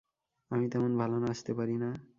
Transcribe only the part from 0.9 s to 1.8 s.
ভালো নাচতে পারি